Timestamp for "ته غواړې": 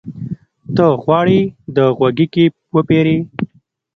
0.75-1.39